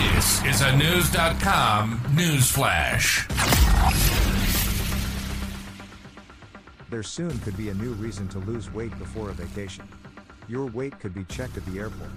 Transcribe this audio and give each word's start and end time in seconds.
This 0.00 0.42
is 0.46 0.62
a 0.62 0.74
News.com 0.78 2.00
news 2.14 2.50
flash. 2.50 3.28
There 6.88 7.02
soon 7.02 7.38
could 7.40 7.54
be 7.54 7.68
a 7.68 7.74
new 7.74 7.92
reason 7.92 8.26
to 8.28 8.38
lose 8.38 8.72
weight 8.72 8.98
before 8.98 9.28
a 9.28 9.34
vacation. 9.34 9.86
Your 10.48 10.64
weight 10.66 10.98
could 11.00 11.12
be 11.12 11.24
checked 11.24 11.58
at 11.58 11.66
the 11.66 11.78
airport. 11.78 12.08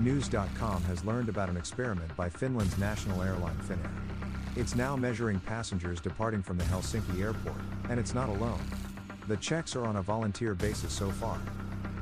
News.com 0.00 0.82
has 0.82 1.04
learned 1.04 1.28
about 1.28 1.48
an 1.48 1.56
experiment 1.56 2.14
by 2.16 2.28
Finland's 2.28 2.76
national 2.78 3.22
airline 3.22 3.58
Finnair. 3.58 3.92
It's 4.56 4.74
now 4.74 4.96
measuring 4.96 5.38
passengers 5.38 6.00
departing 6.00 6.42
from 6.42 6.58
the 6.58 6.64
Helsinki 6.64 7.22
airport, 7.22 7.60
and 7.90 8.00
it's 8.00 8.12
not 8.12 8.28
alone. 8.28 8.60
The 9.28 9.36
checks 9.36 9.76
are 9.76 9.84
on 9.84 9.96
a 9.96 10.02
volunteer 10.02 10.56
basis 10.56 10.92
so 10.92 11.10
far. 11.10 11.38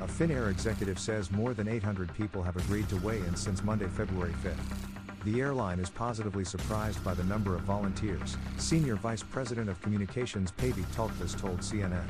A 0.01 0.07
Finnair 0.07 0.49
executive 0.49 0.97
says 0.97 1.29
more 1.29 1.53
than 1.53 1.67
800 1.67 2.11
people 2.15 2.41
have 2.41 2.57
agreed 2.57 2.89
to 2.89 2.97
weigh 2.97 3.19
in 3.19 3.35
since 3.35 3.63
Monday, 3.63 3.87
February 3.89 4.33
5th. 4.43 4.89
The 5.25 5.41
airline 5.41 5.79
is 5.79 5.89
positively 5.89 6.45
surprised 6.45 7.03
by 7.03 7.13
the 7.13 7.25
number 7.25 7.53
of 7.53 7.61
volunteers, 7.61 8.37
Senior 8.57 8.95
Vice 8.95 9.21
President 9.21 9.69
of 9.69 9.81
Communications 9.81 10.53
Päivi 10.53 10.85
Tolkvis 10.95 11.37
told 11.37 11.59
CNN. 11.59 12.07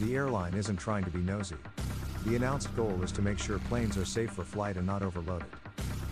The 0.00 0.14
airline 0.14 0.54
isn't 0.54 0.76
trying 0.76 1.02
to 1.02 1.10
be 1.10 1.18
nosy. 1.18 1.56
The 2.26 2.36
announced 2.36 2.74
goal 2.76 3.02
is 3.02 3.10
to 3.12 3.22
make 3.22 3.40
sure 3.40 3.58
planes 3.58 3.96
are 3.96 4.04
safe 4.04 4.30
for 4.30 4.44
flight 4.44 4.76
and 4.76 4.86
not 4.86 5.02
overloaded. 5.02 5.48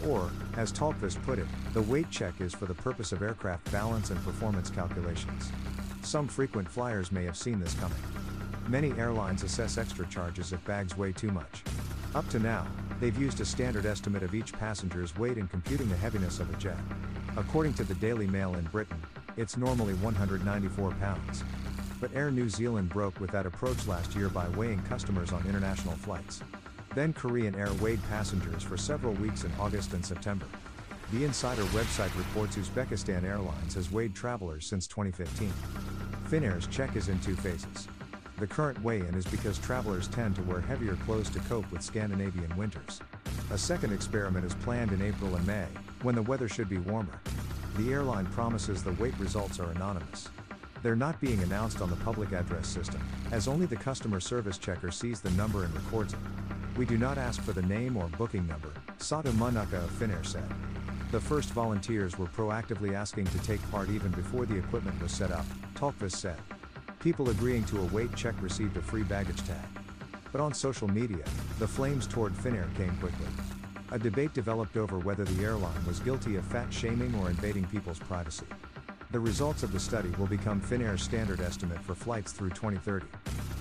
Or, 0.04 0.28
as 0.56 0.72
Tolkvis 0.72 1.22
put 1.22 1.38
it, 1.38 1.46
the 1.74 1.82
weight 1.82 2.10
check 2.10 2.40
is 2.40 2.52
for 2.52 2.66
the 2.66 2.74
purpose 2.74 3.12
of 3.12 3.22
aircraft 3.22 3.70
balance 3.70 4.10
and 4.10 4.22
performance 4.24 4.68
calculations. 4.68 5.52
Some 6.02 6.26
frequent 6.26 6.68
flyers 6.68 7.12
may 7.12 7.24
have 7.24 7.36
seen 7.36 7.60
this 7.60 7.74
coming. 7.74 7.98
Many 8.66 8.90
airlines 8.98 9.44
assess 9.44 9.78
extra 9.78 10.06
charges 10.08 10.52
if 10.52 10.64
bags 10.64 10.96
weigh 10.96 11.12
too 11.12 11.30
much. 11.30 11.62
Up 12.16 12.28
to 12.30 12.40
now, 12.40 12.66
they've 13.00 13.18
used 13.18 13.40
a 13.40 13.44
standard 13.44 13.86
estimate 13.86 14.22
of 14.22 14.34
each 14.34 14.52
passenger's 14.52 15.16
weight 15.16 15.38
in 15.38 15.48
computing 15.48 15.88
the 15.88 15.96
heaviness 15.96 16.40
of 16.40 16.52
a 16.52 16.56
jet. 16.56 16.78
According 17.36 17.74
to 17.74 17.84
the 17.84 17.94
Daily 17.96 18.26
Mail 18.26 18.54
in 18.54 18.64
Britain, 18.64 19.00
it's 19.36 19.56
normally 19.56 19.94
194 19.94 20.90
pounds. 20.92 21.44
But 22.00 22.14
Air 22.14 22.30
New 22.30 22.48
Zealand 22.48 22.88
broke 22.88 23.18
with 23.20 23.30
that 23.30 23.46
approach 23.46 23.86
last 23.86 24.14
year 24.14 24.28
by 24.28 24.48
weighing 24.50 24.82
customers 24.82 25.32
on 25.32 25.46
international 25.46 25.94
flights. 25.96 26.42
Then 26.94 27.12
Korean 27.12 27.54
Air 27.54 27.72
weighed 27.74 28.02
passengers 28.08 28.62
for 28.62 28.76
several 28.76 29.12
weeks 29.14 29.44
in 29.44 29.52
August 29.60 29.92
and 29.92 30.04
September. 30.04 30.46
The 31.12 31.24
Insider 31.24 31.62
website 31.64 32.16
reports 32.16 32.56
Uzbekistan 32.56 33.24
Airlines 33.24 33.74
has 33.74 33.92
weighed 33.92 34.14
travelers 34.14 34.66
since 34.66 34.86
2015. 34.86 35.52
Finnair's 36.28 36.66
check 36.66 36.96
is 36.96 37.08
in 37.08 37.20
two 37.20 37.36
phases. 37.36 37.86
The 38.38 38.46
current 38.46 38.82
weigh 38.82 39.00
in 39.00 39.14
is 39.14 39.24
because 39.24 39.58
travelers 39.58 40.08
tend 40.08 40.36
to 40.36 40.42
wear 40.42 40.60
heavier 40.60 40.96
clothes 41.06 41.30
to 41.30 41.38
cope 41.40 41.70
with 41.72 41.80
Scandinavian 41.80 42.54
winters. 42.54 43.00
A 43.50 43.56
second 43.56 43.94
experiment 43.94 44.44
is 44.44 44.52
planned 44.54 44.92
in 44.92 45.00
April 45.00 45.34
and 45.36 45.46
May, 45.46 45.66
when 46.02 46.14
the 46.14 46.22
weather 46.22 46.46
should 46.46 46.68
be 46.68 46.76
warmer. 46.76 47.18
The 47.78 47.92
airline 47.92 48.26
promises 48.26 48.82
the 48.82 48.92
weight 48.92 49.18
results 49.18 49.58
are 49.58 49.70
anonymous. 49.70 50.28
They're 50.82 50.94
not 50.94 51.18
being 51.18 51.42
announced 51.42 51.80
on 51.80 51.88
the 51.88 51.96
public 51.96 52.32
address 52.32 52.68
system, 52.68 53.00
as 53.32 53.48
only 53.48 53.64
the 53.64 53.76
customer 53.76 54.20
service 54.20 54.58
checker 54.58 54.90
sees 54.90 55.22
the 55.22 55.30
number 55.30 55.64
and 55.64 55.74
records 55.74 56.12
it. 56.12 56.18
We 56.76 56.84
do 56.84 56.98
not 56.98 57.16
ask 57.16 57.40
for 57.40 57.52
the 57.52 57.62
name 57.62 57.96
or 57.96 58.08
booking 58.18 58.46
number, 58.46 58.70
Satu 58.98 59.32
Munnukka 59.32 59.82
of 59.82 59.90
Finnair 59.92 60.24
said. 60.26 60.44
The 61.10 61.20
first 61.20 61.50
volunteers 61.50 62.18
were 62.18 62.26
proactively 62.26 62.92
asking 62.92 63.28
to 63.28 63.38
take 63.38 63.62
part 63.70 63.88
even 63.88 64.10
before 64.10 64.44
the 64.44 64.58
equipment 64.58 65.00
was 65.00 65.12
set 65.12 65.30
up, 65.30 65.46
Tolkvis 65.74 66.12
said. 66.12 66.36
People 67.00 67.30
agreeing 67.30 67.64
to 67.64 67.80
a 67.80 67.84
weight 67.86 68.14
check 68.16 68.34
received 68.40 68.76
a 68.76 68.82
free 68.82 69.02
baggage 69.02 69.42
tag. 69.44 69.68
But 70.32 70.40
on 70.40 70.52
social 70.52 70.88
media, 70.88 71.24
the 71.58 71.68
flames 71.68 72.06
toward 72.06 72.34
Finnair 72.34 72.74
came 72.76 72.96
quickly. 72.96 73.26
A 73.92 73.98
debate 73.98 74.34
developed 74.34 74.76
over 74.76 74.98
whether 74.98 75.24
the 75.24 75.44
airline 75.44 75.84
was 75.86 76.00
guilty 76.00 76.36
of 76.36 76.44
fat 76.44 76.72
shaming 76.72 77.14
or 77.16 77.30
invading 77.30 77.64
people's 77.66 78.00
privacy. 78.00 78.46
The 79.12 79.20
results 79.20 79.62
of 79.62 79.72
the 79.72 79.78
study 79.78 80.10
will 80.18 80.26
become 80.26 80.60
Finnair's 80.60 81.02
standard 81.02 81.40
estimate 81.40 81.78
for 81.80 81.94
flights 81.94 82.32
through 82.32 82.50
2030. 82.50 83.06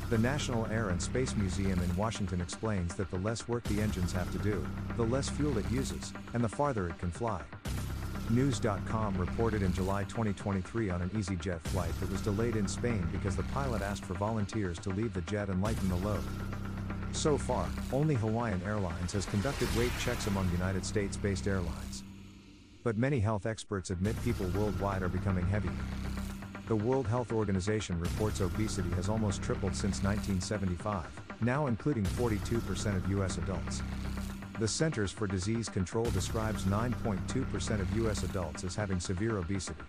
The 0.10 0.18
National 0.18 0.66
Air 0.68 0.90
and 0.90 1.02
Space 1.02 1.36
Museum 1.36 1.80
in 1.80 1.96
Washington 1.96 2.42
explains 2.42 2.96
that 2.96 3.12
the 3.12 3.20
less 3.20 3.48
work 3.48 3.64
the 3.66 3.82
engines 3.82 4.12
have 4.12 4.32
to 4.32 4.40
do, 4.40 4.66
the 4.98 5.04
less 5.04 5.30
fuel 5.30 5.58
it 5.58 5.70
uses, 5.70 6.14
and 6.34 6.44
the 6.44 6.50
farther 6.50 6.88
it 6.88 6.98
can 6.98 7.12
fly. 7.12 7.42
News.com 8.32 9.16
reported 9.18 9.62
in 9.62 9.72
July 9.72 10.04
2023 10.06 10.90
on 10.90 11.02
an 11.02 11.10
EasyJet 11.12 11.62
flight 11.62 11.92
that 12.00 12.12
was 12.12 12.22
delayed 12.22 12.56
in 12.56 12.68
Spain 12.68 13.08
because 13.12 13.36
the 13.36 13.44
pilot 13.44 13.82
asked 13.84 14.04
for 14.04 14.16
volunteers 14.16 14.80
to 14.80 14.90
leave 14.90 15.14
the 15.14 15.22
jet 15.22 15.50
and 15.50 15.62
lighten 15.62 15.88
the 15.90 15.96
load. 15.98 16.24
So 17.12 17.38
far, 17.38 17.68
only 17.94 18.16
Hawaiian 18.16 18.62
Airlines 18.66 19.14
has 19.14 19.26
conducted 19.26 19.74
weight 19.78 19.92
checks 20.00 20.28
among 20.28 20.50
United 20.52 20.86
States 20.86 21.16
based 21.16 21.48
airlines. 21.48 22.04
But 22.84 22.98
many 22.98 23.20
health 23.20 23.46
experts 23.46 23.92
admit 23.92 24.22
people 24.24 24.48
worldwide 24.48 25.04
are 25.04 25.10
becoming 25.10 25.46
heavier. 25.46 25.72
The 26.68 26.76
World 26.76 27.08
Health 27.08 27.32
Organization 27.32 28.00
reports 28.00 28.42
obesity 28.42 28.90
has 28.92 29.08
almost 29.08 29.44
tripled 29.44 29.76
since 29.76 30.02
1975, 30.04 31.06
now 31.42 31.68
including 31.68 32.04
42% 32.04 32.96
of 32.96 33.08
U.S. 33.12 33.38
adults. 33.38 33.84
The 34.58 34.68
Centers 34.68 35.12
for 35.12 35.28
Disease 35.28 35.68
Control 35.68 36.06
describes 36.06 36.64
9.2% 36.64 37.82
of 37.82 37.96
U.S. 37.98 38.24
adults 38.24 38.64
as 38.64 38.74
having 38.74 39.02
severe 39.02 39.38
obesity. 39.38 39.84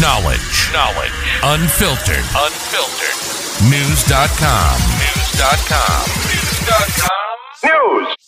Knowledge. 0.00 0.72
Knowledge. 0.72 1.12
Unfiltered. 1.44 2.24
Unfiltered. 2.34 3.70
News.com. 3.70 4.80
News.com. 4.98 6.06
News.com. 6.26 7.16
News. 7.64 8.25